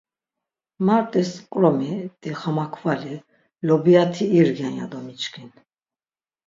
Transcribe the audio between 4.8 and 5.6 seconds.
do miçkin.